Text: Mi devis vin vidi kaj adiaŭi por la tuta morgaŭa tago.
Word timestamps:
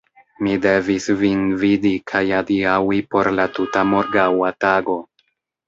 Mi 0.45 0.53
devis 0.61 1.05
vin 1.19 1.43
vidi 1.65 1.91
kaj 2.13 2.23
adiaŭi 2.39 2.99
por 3.13 3.31
la 3.37 3.47
tuta 3.61 3.87
morgaŭa 3.93 4.53
tago. 4.69 5.01